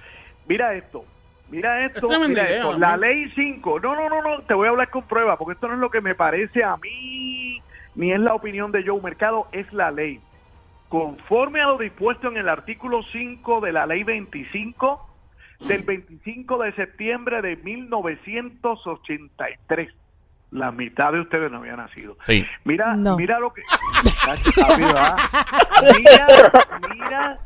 [0.47, 1.05] Mira esto,
[1.51, 4.71] mira esto, mira idea, esto, la ley 5, no, no, no, no, te voy a
[4.71, 7.61] hablar con prueba, porque esto no es lo que me parece a mí,
[7.97, 10.21] ni es la opinión de Joe Mercado, es la ley.
[10.93, 15.09] Conforme a lo dispuesto en el artículo 5 de la ley 25,
[15.61, 19.89] del 25 de septiembre de 1983.
[20.51, 22.19] La mitad de ustedes no habían nacido.
[22.27, 22.45] Sí.
[22.65, 23.17] Mira, No.
[23.17, 23.63] mira lo que.
[25.97, 26.27] Mira,
[26.91, 27.39] mira,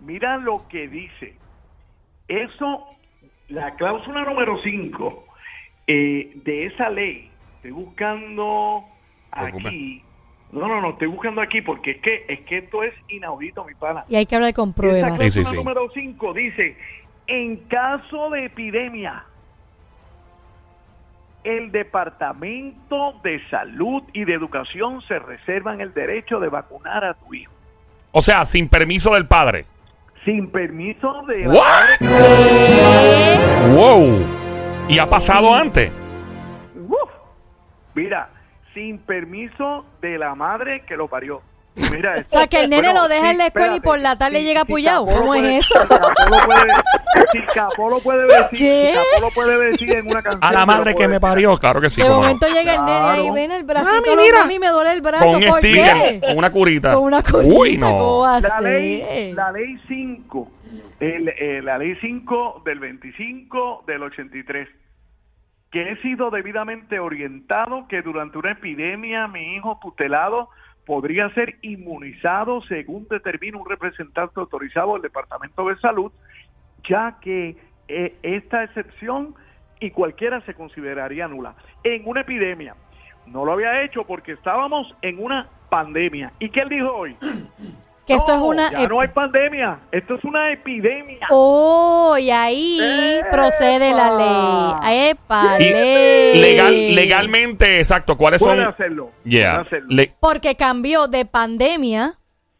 [0.00, 1.36] mira lo que dice.
[2.28, 2.86] Eso,
[3.48, 5.26] la cláusula número 5
[5.86, 8.86] de esa ley, estoy buscando
[9.32, 10.02] aquí.
[10.52, 13.74] No, no, no, estoy buscando aquí porque es que es que esto es inaudito, mi
[13.74, 14.04] pana.
[14.08, 15.12] Y hay que hablar con pruebas.
[15.18, 15.56] Sí, sí, cláusula sí.
[15.56, 16.76] número 5 dice,
[17.28, 19.24] en caso de epidemia,
[21.44, 27.32] el Departamento de Salud y de Educación se reservan el derecho de vacunar a tu
[27.32, 27.52] hijo.
[28.12, 29.66] O sea, sin permiso del padre.
[30.24, 31.98] Sin permiso de la What?
[32.00, 33.72] ¿Qué?
[33.74, 34.26] Wow.
[34.88, 35.92] ¿Y ha pasado antes?
[36.88, 37.10] Uf.
[37.94, 38.28] Mira,
[38.74, 41.42] sin permiso de la madre que lo parió.
[41.92, 42.36] Mira O esto.
[42.36, 43.88] sea, que el nene Bueno, lo deja en la sí, escuela y espérate.
[43.88, 45.06] por la tarde Sí, llega sí, apoyado.
[45.06, 45.80] Capolo ¿Cómo puede- es eso?
[47.32, 48.92] Si Capolo puede, si decir, ¿Qué?
[48.92, 50.44] si Capolo puede decir en una canción.
[50.44, 51.20] A la madre que me decir.
[51.20, 52.00] parió, claro que sí.
[52.02, 52.22] de cómo no.
[52.22, 53.34] momento llega el nene ahí, Claro.
[53.34, 54.38] ven el bracito, Mami, mira.
[54.40, 55.24] mami, me duele el brazo.
[55.26, 56.20] Con ¿Por qué?
[56.26, 56.92] con una curita.
[56.92, 57.88] Con una curita, Uy, no.
[57.90, 60.48] ¿cómo va a La ley, la ley 5,
[60.98, 64.68] el, eh, la ley 5 del 25 del 83,
[65.70, 70.48] que he sido debidamente orientado que durante una epidemia mi hijo tutelado
[70.84, 76.10] podría ser inmunizado según determina un representante autorizado del Departamento de Salud,
[76.88, 77.56] ya que
[77.86, 79.34] eh, esta excepción
[79.78, 81.54] y cualquiera se consideraría nula.
[81.84, 82.74] En una epidemia,
[83.26, 86.32] no lo había hecho porque estábamos en una pandemia.
[86.40, 87.16] ¿Y qué él dijo hoy?
[88.10, 88.70] Que esto es No, una...
[88.72, 91.26] Ya no hay pandemia, esto es una epidemia.
[91.30, 92.78] Oh, y ahí
[93.20, 93.30] ¡Epa!
[93.30, 95.10] procede la ley.
[95.10, 96.40] ¡Epa, Y ley!
[96.40, 98.66] legal, legalmente, exacto, ¿cuáles Puede son?
[98.72, 99.10] hacerlo.
[99.24, 99.62] Yeah.
[99.64, 100.02] puede hacerlo.
[100.18, 102.14] Porque cambió de pandemia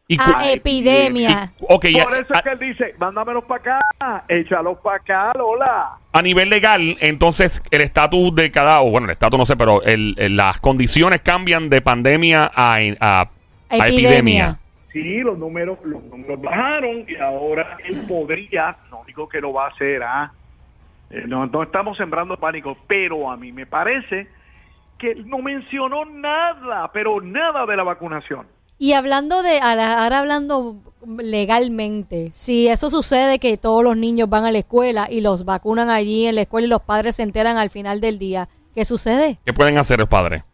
[0.06, 1.52] y a epidemia.
[1.68, 5.32] ok, ya, Por eso a, es que él dice, mándamelos para acá, échalos para acá,
[5.36, 5.98] Lola.
[6.12, 9.82] a nivel legal, entonces el estatus de cada, o bueno, el estatus no sé, pero
[9.82, 13.88] el- el- las condiciones cambian de pandemia a, a- a epidemia.
[13.88, 14.56] Epidemia.
[14.92, 19.66] Sí, los números, los números bajaron y ahora él podría, no digo que lo va
[19.66, 20.32] a hacer, ah,
[21.10, 24.28] Eh, no, no estamos sembrando pánico, pero a mí me parece
[24.96, 28.46] que él no mencionó nada, pero nada de la vacunación.
[28.78, 30.76] Y hablando de, ahora hablando
[31.18, 35.90] legalmente, si eso sucede que todos los niños van a la escuela y los vacunan
[35.90, 39.38] allí en la escuela y los padres se enteran al final del día, ¿qué sucede?
[39.44, 40.44] ¿Qué pueden hacer los padres?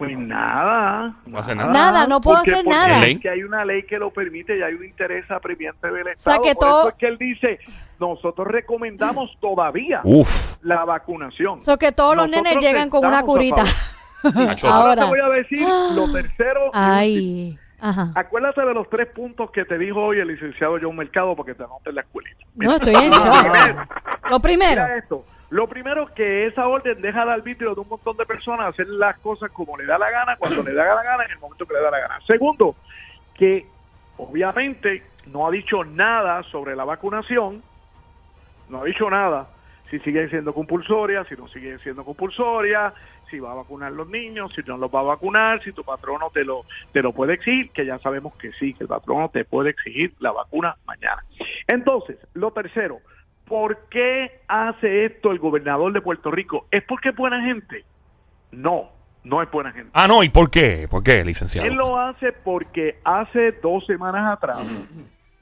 [0.00, 1.14] Pues nada.
[1.26, 1.70] No hace nada.
[1.70, 3.06] Nada, no puedo Porque- hacer porque nada.
[3.06, 6.12] Es que hay una ley que lo permite y hay un interés apremiante del sea,
[6.12, 6.42] Estado.
[6.42, 7.58] que Por todo- eso es que él dice,
[7.98, 10.56] nosotros recomendamos todavía Uf.
[10.62, 11.60] la vacunación.
[11.60, 13.62] So que todos los Nosotros nenes llegan con una curita.
[14.24, 15.02] Ahora Ahora.
[15.02, 16.70] te voy a decir lo tercero.
[16.72, 18.12] Ay, ajá.
[18.14, 21.54] Acuérdate de los tres puntos que te dijo hoy el licenciado John Mercado para que
[21.54, 22.44] te anotes en la escuelita.
[22.54, 24.30] No, estoy en shock.
[24.30, 25.26] Lo primero, Mira esto.
[25.50, 29.18] Lo primero que esa orden deja al arbitrio de un montón de personas hacer las
[29.18, 31.74] cosas como le da la gana, cuando le da la gana, en el momento que
[31.74, 32.20] le da la gana.
[32.24, 32.76] Segundo,
[33.34, 33.66] que
[34.16, 37.62] obviamente no ha dicho nada sobre la vacunación,
[38.68, 39.48] no ha dicho nada
[39.90, 42.94] si sigue siendo compulsoria, si no sigue siendo compulsoria,
[43.28, 46.30] si va a vacunar los niños, si no los va a vacunar, si tu patrono
[46.30, 49.44] te lo te lo puede exigir, que ya sabemos que sí, que el patrono te
[49.44, 51.24] puede exigir la vacuna mañana.
[51.66, 53.00] Entonces, lo tercero,
[53.50, 56.66] ¿por qué hace esto el gobernador de Puerto Rico?
[56.70, 57.84] ¿Es porque es buena gente?
[58.52, 58.90] No,
[59.24, 59.90] no es buena gente.
[59.92, 60.86] Ah, no, ¿y por qué?
[60.88, 61.66] ¿Por qué, licenciado?
[61.66, 64.60] Él lo hace porque hace dos semanas atrás,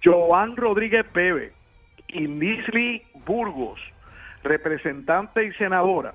[0.03, 1.53] Joan Rodríguez Pebe
[2.09, 3.79] y Leslie Burgos,
[4.43, 6.15] representante y senadora,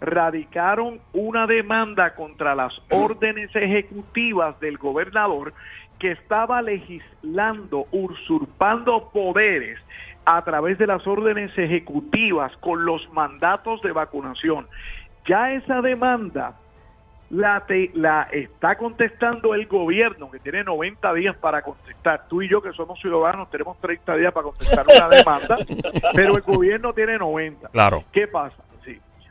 [0.00, 5.54] radicaron una demanda contra las órdenes ejecutivas del gobernador
[5.98, 9.78] que estaba legislando, usurpando poderes
[10.24, 14.66] a través de las órdenes ejecutivas con los mandatos de vacunación.
[15.26, 16.54] Ya esa demanda
[17.30, 22.26] la, te- la está contestando el gobierno, que tiene 90 días para contestar.
[22.28, 25.58] Tú y yo, que somos ciudadanos, tenemos 30 días para contestar una demanda,
[26.14, 27.68] pero el gobierno tiene 90.
[27.68, 28.04] Claro.
[28.12, 28.56] ¿Qué pasa?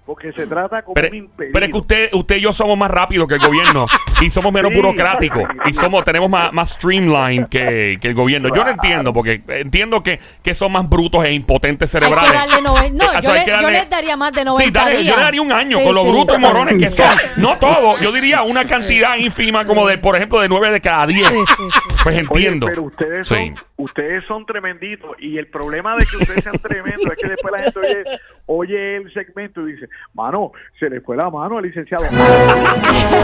[0.08, 1.54] Porque se trata como Pero, un impedido.
[1.54, 3.86] pero es que usted, usted y yo somos más rápidos que el gobierno
[4.22, 4.78] y somos menos Sí.
[4.78, 8.48] burocráticos y somos tenemos más, más streamline que, que el gobierno.
[8.56, 12.32] Yo no entiendo porque entiendo que, que son más brutos e impotentes Hay cerebrales.
[12.32, 15.10] que darle noven- No, yo, le, les daría más de 90 Sí, dale, días.
[15.14, 17.06] yo le daría un año Sí, con los brutos y morones que son.
[17.36, 21.06] No todo, yo diría una cantidad ínfima como de, por ejemplo, de 9 de cada
[21.06, 21.28] 10.
[21.28, 21.80] Sí, sí, sí.
[22.04, 22.68] Pues Oye, entiendo.
[22.68, 23.34] pero ustedes Sí.
[23.36, 27.52] son, ustedes son tremenditos y el problema de que ustedes sean tremendos es que después
[27.52, 28.04] la gente oye,
[28.48, 32.06] oye el segmento y dice, mano, se le fue la mano al licenciado.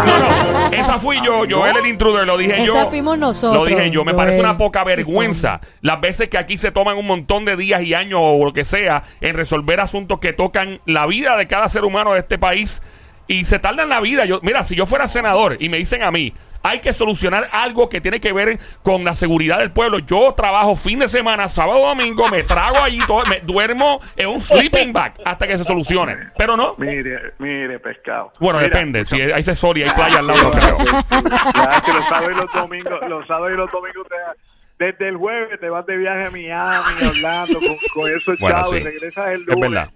[0.03, 2.73] No, no, esa fui yo, yo era el intruder, lo dije yo.
[2.75, 4.25] Esa fuimos nosotros, Lo dije yo, me Joel.
[4.25, 7.93] parece una poca vergüenza las veces que aquí se toman un montón de días y
[7.93, 11.86] años o lo que sea en resolver asuntos que tocan la vida de cada ser
[11.86, 12.81] humano de este país
[13.27, 14.25] y se tardan la vida.
[14.25, 16.33] Yo, mira, si yo fuera senador y me dicen a mí,
[16.63, 19.99] hay que solucionar algo que tiene que ver con la seguridad del pueblo.
[19.99, 24.39] Yo trabajo fin de semana, sábado, domingo, me trago allí todo, me duermo en un
[24.39, 26.17] sleeping bag hasta que se solucione.
[26.38, 26.76] Pero no.
[26.78, 28.32] Mire, mire, pescado.
[28.39, 29.06] Bueno, Mira, depende.
[29.06, 30.78] Si hay Sol y hay playa al lado, creo.
[30.80, 35.17] Ya que los sábados y los domingos, los sábados y los domingos te- desde el
[35.17, 38.78] jueves te vas de viaje a Miami, Orlando, con, con esos Bueno, chavos sí.
[38.78, 39.71] y regresas el Es lunes.
[39.71, 39.89] verdad.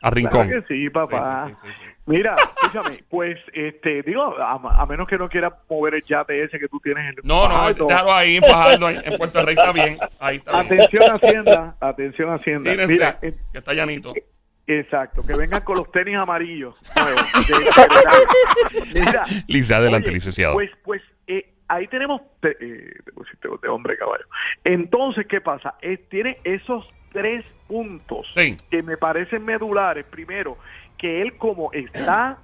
[0.00, 0.48] A rincón.
[0.48, 1.48] Claro que sí, papá.
[1.62, 1.68] Sí.
[2.06, 6.58] Mira, escúchame, pues, este, digo, a, a menos que no quieras mover el yate ese
[6.58, 9.62] que tú tienes en el No, no, déjalo ahí en Fajardo, en en Puerto Rico
[9.62, 9.98] está bien.
[10.20, 10.66] Ahí está bien.
[10.82, 12.86] Atención Hacienda, atención Hacienda.
[12.86, 14.12] Mira, eh, que está llanito.
[14.66, 16.74] exacto, que vengan con los tenis amarillos.
[16.94, 20.52] nuevos, de- de- Mira, Lisa, adelante, oye, licenciado.
[20.54, 24.24] Pues, pues, eh, ahí tenemos, te, eh, te pusiste de hombre caballo.
[24.64, 25.74] Entonces, ¿qué pasa?
[25.80, 28.56] Eh, tiene esos tres puntos Sí.
[28.70, 30.04] que me parecen medulares.
[30.04, 30.58] Primero,
[31.04, 32.38] que él como está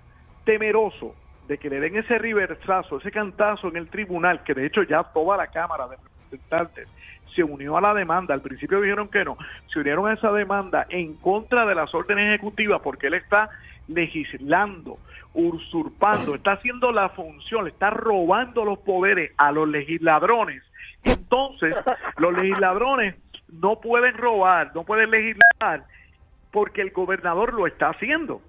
[0.45, 1.15] temeroso
[1.49, 5.03] de que le den ese reversazo, ese cantazo en el tribunal, que de hecho ya
[5.03, 6.87] toda la Cámara de Representantes
[7.35, 9.39] se unió a la demanda, al principio dijeron que no,
[9.73, 13.49] se unieron a esa demanda en contra de las órdenes ejecutivas porque él está
[13.89, 14.99] legislando,
[15.33, 20.63] usurpando, está haciendo la función, está robando los poderes a los legisladrones.
[21.03, 21.75] Entonces,
[22.19, 23.15] los legisladrones
[23.49, 25.87] no pueden robar, no pueden legislar
[26.51, 28.43] porque el gobernador lo está haciendo.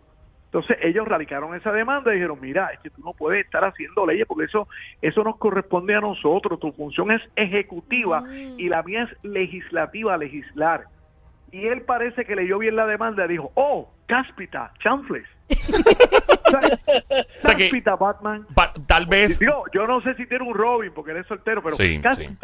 [0.54, 4.06] Entonces ellos radicaron esa demanda y dijeron, mira, es que tú no puedes estar haciendo
[4.06, 4.68] leyes porque eso,
[5.02, 10.88] eso nos corresponde a nosotros, tu función es ejecutiva y la mía es legislativa, legislar.
[11.54, 15.26] Y él parece que leyó bien la demanda y dijo, oh, cáspita, chanfles.
[16.52, 16.80] sea
[17.56, 18.46] que- cáspita, Batman.
[18.56, 19.40] Pa- tal vez.
[19.40, 21.84] Digo, yo no sé si tiene un Robin porque él es soltero, pero Sí,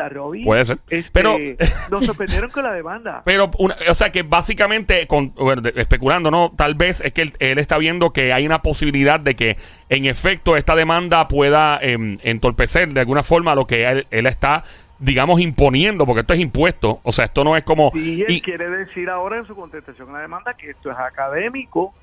[0.09, 0.45] Robin.
[0.45, 0.79] Puede ser.
[0.89, 1.37] Este, Pero-
[1.91, 3.21] nos sorprendieron con la demanda.
[3.25, 6.51] Pero, una- o sea, que básicamente, con, bueno, especulando, ¿no?
[6.55, 9.57] Tal vez es que él, él está viendo que hay una posibilidad de que,
[9.89, 14.63] en efecto, esta demanda pueda em, entorpecer de alguna forma lo que él, él está,
[14.99, 16.99] digamos, imponiendo, porque esto es impuesto.
[17.03, 17.91] O sea, esto no es como.
[17.93, 21.93] Él y- quiere decir ahora en su contestación a la demanda que esto es académico,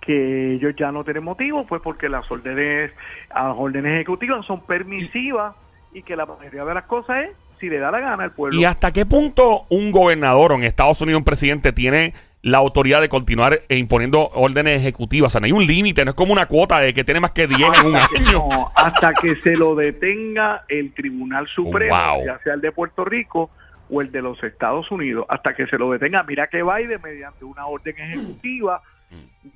[0.00, 2.90] que ellos ya no tienen motivo, pues porque las órdenes,
[3.34, 5.54] las órdenes ejecutivas son permisivas
[5.92, 8.58] y que la mayoría de las cosas es si le da la gana al pueblo.
[8.58, 13.02] ¿Y hasta qué punto un gobernador o en Estados Unidos un presidente tiene la autoridad
[13.02, 15.26] de continuar e imponiendo órdenes ejecutivas?
[15.28, 17.32] O sea, no hay un límite, no es como una cuota de que tiene más
[17.32, 18.08] que 10 en un año.
[18.32, 22.24] no, hasta que se lo detenga el Tribunal Supremo, Wow.
[22.24, 23.50] ya sea el de Puerto Rico
[23.90, 26.22] o el de los Estados Unidos, hasta que se lo detenga.
[26.22, 28.80] Mira que Biden, mediante una orden ejecutiva,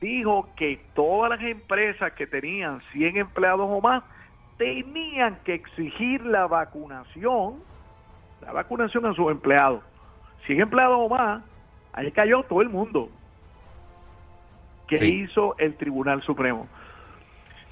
[0.01, 4.03] dijo que todas las empresas que tenían 100 empleados o más
[4.59, 7.63] tenían que exigir la vacunación,
[8.41, 9.83] la vacunación a sus empleados.
[10.47, 11.43] 100 empleados o más,
[11.93, 13.09] ahí cayó todo el mundo.
[14.87, 15.23] ¿Qué Sí.
[15.23, 16.69] hizo el Tribunal Supremo?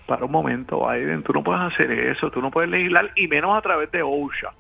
[0.07, 3.57] Para un momento, Biden, tú no puedes hacer eso, tú no puedes legislar y menos
[3.57, 4.53] a través de OSHA.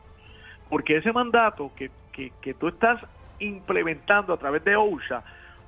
[0.68, 3.00] Porque ese mandato que, que, que tú estás
[3.38, 5.22] implementando a través de OSHA,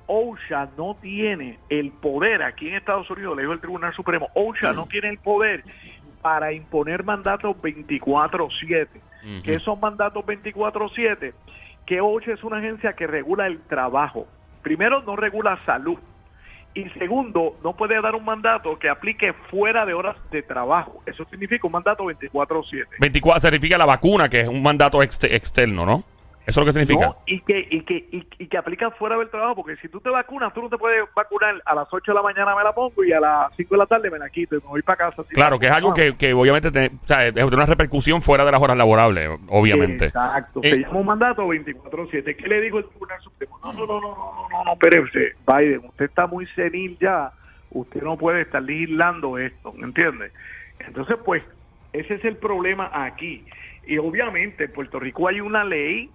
[0.07, 4.73] OSHA no tiene el poder, aquí en Estados Unidos, le dijo el Tribunal Supremo, OSHA
[4.73, 5.63] no tiene el poder
[6.21, 8.87] para imponer mandatos 24-7.
[9.43, 11.33] que son mandatos 24-7?
[11.85, 14.27] Que OSHA es una agencia que regula el trabajo.
[14.61, 15.97] Primero, no regula salud.
[16.73, 21.01] Y segundo, no puede dar un mandato que aplique fuera de horas de trabajo.
[21.05, 22.85] Eso significa un mandato 24-7.
[22.99, 26.03] 24 certifica la vacuna, que es un mandato exte- externo, ¿no?
[26.47, 27.07] Eso es lo que significa.
[27.07, 29.99] No, y que, y que, y, y que aplica fuera del trabajo, porque si tú
[29.99, 32.71] te vacunas, tú no te puedes vacunar a las 8 de la mañana me la
[32.73, 35.09] pongo y a las 5 de la tarde me la quito y me voy para
[35.09, 35.23] casa.
[35.29, 36.17] Claro, que es algo vacunado.
[36.17, 40.05] que, que obviamente te- o sea, es una repercusión fuera de las horas laborables, obviamente.
[40.05, 42.35] Exacto, Eh, se llama un mandato 24-7.
[42.35, 43.59] ¿Qué le digo el Tribunal Supremo?
[43.63, 47.31] No, no, no, no, no, no, no, espérese, Biden, usted está muy senil ya,
[47.71, 50.31] usted no puede estar legislando esto, ¿me entiende?
[50.79, 51.41] Entonces, pues,
[51.93, 53.43] ese es el problema aquí.
[53.87, 56.09] Y obviamente en Puerto Rico hay una ley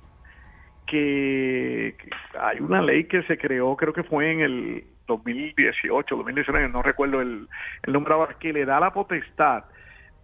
[0.91, 1.95] que,
[2.39, 7.21] hay una ley que se creó, creo que fue en el 2018, 2019, no recuerdo
[7.21, 7.47] el,
[7.85, 9.65] el número que le da la potestad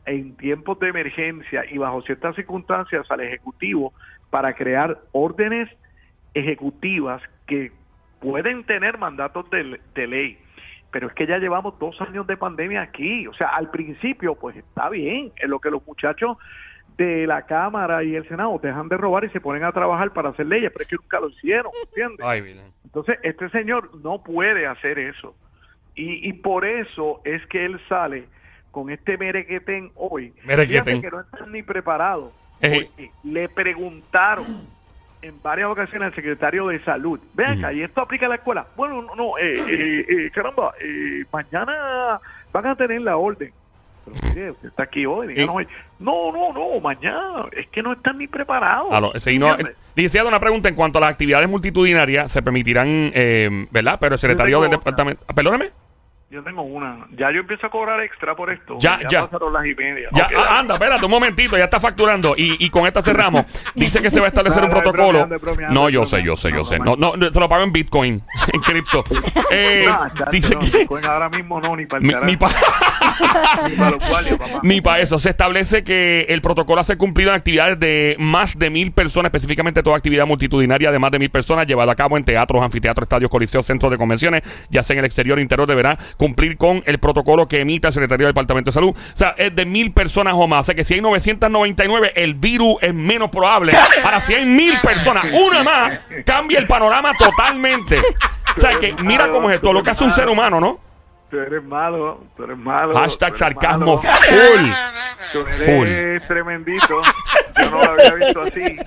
[0.07, 3.93] en tiempos de emergencia y bajo ciertas circunstancias al Ejecutivo
[4.31, 5.69] para crear órdenes
[6.35, 7.71] ejecutivas que
[8.21, 10.39] pueden tener mandatos de, de ley.
[10.91, 13.27] Pero es que ya llevamos dos años de pandemia aquí.
[13.29, 16.39] O sea, al principio, pues está bien, en lo que los muchachos
[16.97, 20.31] de la Cámara y el Senado dejan de robar y se ponen a trabajar para
[20.31, 22.27] hacer leyes, pero es que nunca lo hicieron, ¿entiendes?
[22.27, 22.61] Ay.
[22.85, 25.35] Entonces, este señor no puede hacer eso.
[25.95, 28.25] Y, y por eso es que él sale
[28.71, 30.33] con este merequetén hoy.
[30.45, 30.85] Merequetén.
[30.85, 32.33] Fíjate que no están ni preparados.
[33.25, 34.47] Le preguntaron
[35.23, 38.67] en varias ocasiones al secretario de salud, vean acá, ¿y esto aplica a la escuela?
[38.77, 42.21] Bueno, no, no eh, eh, eh, caramba, eh, mañana
[42.53, 43.53] van a tener la orden.
[44.07, 45.69] Pero mire, usted está aquí hoy, díganos hoy.
[45.99, 47.45] No, no, no, mañana.
[47.53, 48.89] Es que no están ni preparados.
[49.01, 53.67] Lo- sí, no, eh, una pregunta en cuanto a las actividades multitudinarias se permitirán, eh,
[53.71, 53.99] ¿verdad?
[54.01, 55.25] Pero el secretario del departamento.
[55.29, 55.71] ah, Perdóname.
[56.29, 57.07] Yo tengo una.
[57.17, 58.77] Ya yo empiezo a cobrar extra por esto.
[58.81, 59.23] Ya, ya.
[59.27, 60.09] pasaron las y media.
[60.13, 62.35] Ya, ah, anda, espérate un momentito, ya está facturando.
[62.37, 63.45] Y, y con esta cerramos.
[63.77, 65.07] Dice que se va a establecer un No, protocolo.
[65.21, 66.79] bromeando, es bromeando, No, yo sé, yo sé, yo No, sé.
[66.81, 69.05] no, No, no, se lo pago en Bitcoin, en cripto.
[69.53, 70.79] Eh, No, chacho, dice que.
[70.79, 72.51] Bitcoin ahora mismo no, ni para el ni pa-
[73.69, 74.61] Ni para los guardias, papá.
[74.63, 75.19] ni para eso.
[75.19, 79.83] Se establece que el protocolo hace cumplido en actividades de más de mil personas, específicamente
[79.83, 83.31] toda actividad multitudinaria de más de mil personas llevada a cabo en teatros, anfiteatros, estadios,
[83.31, 86.99] coliseos, centros de convenciones, ya sea en el exterior o interior, deberá cumplir con el
[86.99, 88.91] protocolo que emita el secretario del Departamento de Salud.
[88.91, 90.61] O sea, es de mil personas o más.
[90.61, 93.73] O sea que si hay 999, el virus es menos probable.
[94.05, 98.01] Ahora, si hay mil personas, una más, cambia el panorama totalmente.
[98.57, 100.86] O sea que mira cómo es esto, lo que hace un ser humano, ¿no?
[101.31, 102.97] Tú eres malo, tú eres malo.
[102.97, 103.99] Hashtag eres sarcasmo malo.
[103.99, 104.71] full.
[105.33, 107.03] Tú eres tremendito.
[107.59, 108.79] Yo no lo había visto así.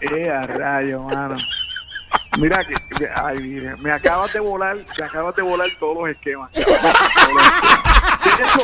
[0.00, 1.36] Eh, a rayo, mano.
[2.38, 6.08] Mira que, que- ay, mire, me acabas de volar, me acabas de volar todos los
[6.10, 6.50] esquemas.
[6.52, 6.62] De
[8.30, 8.62] hecho,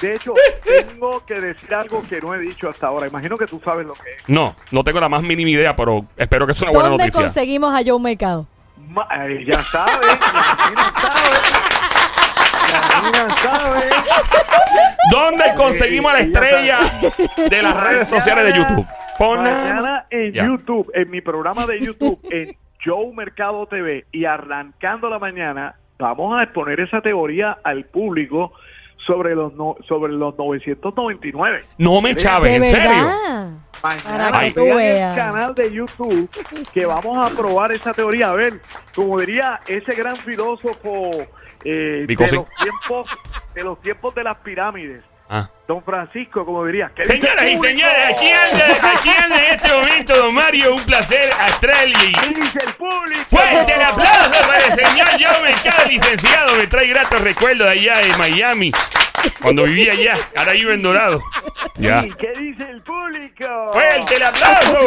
[0.00, 3.06] de hecho, tengo que decir algo que no he dicho hasta ahora.
[3.08, 4.28] Imagino que tú sabes lo que es.
[4.28, 7.22] No, no tengo la más mínima idea, pero espero que sea una buena ¿Dónde noticia.
[7.22, 8.46] conseguimos a Joe Mercado?
[8.90, 10.48] Ma- ay, ya sabes, mina sabe.
[10.50, 12.67] La mina sabe.
[15.10, 16.78] ¿Dónde conseguimos a la estrella
[17.48, 18.86] de las redes sociales de YouTube?
[19.18, 20.46] Pon Mañana en Ya.
[20.46, 26.38] YouTube, en mi programa de YouTube, en Joe Mercado TV y arrancando la mañana, vamos
[26.38, 28.52] a exponer esa teoría al público
[29.06, 31.64] sobre los no- sobre los 999.
[31.78, 32.90] No me chaves, ¿De ¿en serio?
[32.90, 33.48] verdad?
[33.82, 35.12] Mañana Para que tú vean veas.
[35.12, 36.30] el canal de YouTube
[36.72, 38.30] que vamos a probar esa teoría.
[38.30, 38.60] A ver,
[38.94, 41.10] como diría ese gran filósofo
[41.64, 43.10] eh, de los tiempos
[43.54, 45.46] de los tiempos de las pirámides, Ah.
[45.66, 46.90] Don Francisco, como diría.
[46.96, 50.82] ¿qué dice Señoras y señores, aquí anda, aquí anda en este momento, don Mario, un
[50.84, 53.24] placer astral y ¿Qué dice el público?
[53.28, 57.98] fuerte el aplauso para el señor Joe Mercado, licenciado, me trae gratos recuerdos de allá
[57.98, 58.72] de Miami,
[59.42, 61.20] cuando vivía allá, ahora vive en Dorado.
[61.76, 62.04] Ya.
[62.04, 63.72] ¿Y qué dice el público?
[63.72, 64.78] Fuerte el aplauso.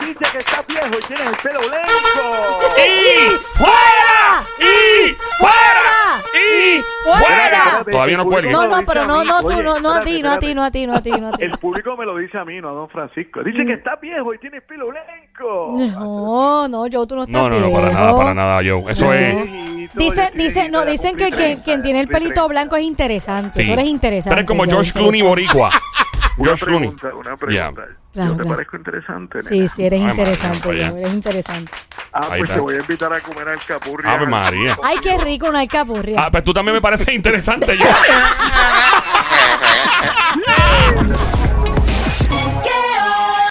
[0.00, 2.60] Dice que, está viejo y tiene el pelo blanco.
[2.78, 4.44] ¡Y fuera!
[4.58, 6.22] ¡Y fuera!
[6.34, 7.84] ¡Y fuera!
[7.84, 8.50] Todavía no cuelgue.
[8.50, 10.70] No, no, pero no, no, tú, no, no a ti, no a ti, no a
[10.70, 11.44] ti, no a ti, no a ti.
[11.44, 13.42] El público me lo dice a mí, no a don Francisco.
[13.42, 15.74] Dice que está viejo y tiene pelo blanco.
[15.78, 18.90] No, no, Joe, tú no estás No, no, no, para nada, para nada, Joe.
[18.90, 19.34] Eso es.
[19.34, 22.12] Viejito, Dice, yo dice, soy no, dicen que, quien tiene el 30.
[22.12, 23.62] pelito blanco es interesante.
[23.62, 23.66] Sí.
[23.66, 24.30] Tú eres interesante.
[24.30, 25.67] Pero es como George Clooney interesante.
[26.38, 26.90] Una George Clooney.
[26.94, 27.82] pregunta, una pregunta.
[28.12, 28.48] Claro, Yo te claro.
[28.48, 29.68] parezco interesante, Sí, nena?
[29.68, 31.72] sí, eres Ay, interesante, eres interesante.
[32.12, 34.08] Ah, pues te voy a invitar a comer al capurri.
[34.08, 34.78] Ave María.
[34.84, 36.24] Ay, qué rico una alcapurria.
[36.24, 37.84] Ah, pues tú también me pareces interesante, yo.